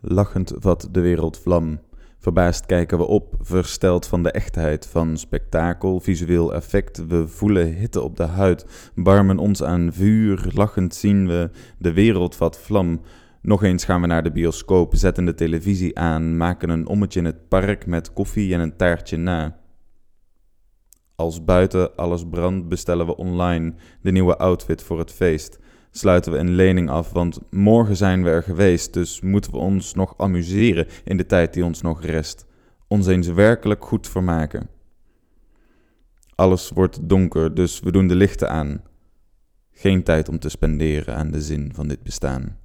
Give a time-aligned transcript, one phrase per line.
[0.00, 1.80] Lachend vat de wereld vlam.
[2.18, 7.06] Verbaasd kijken we op, versteld van de echtheid van spektakel, visueel effect.
[7.06, 10.50] We voelen hitte op de huid, barmen ons aan vuur.
[10.54, 13.00] Lachend zien we de wereld vat vlam.
[13.42, 17.26] Nog eens gaan we naar de bioscoop, zetten de televisie aan, maken een ommetje in
[17.26, 19.56] het park met koffie en een taartje na.
[21.14, 25.58] Als buiten alles brandt, bestellen we online de nieuwe outfit voor het feest.
[25.90, 29.94] Sluiten we een lening af, want morgen zijn we er geweest, dus moeten we ons
[29.94, 32.46] nog amuseren in de tijd die ons nog rest.
[32.86, 34.68] Ons eens werkelijk goed vermaken.
[36.34, 38.82] Alles wordt donker, dus we doen de lichten aan.
[39.70, 42.58] Geen tijd om te spenderen aan de zin van dit bestaan.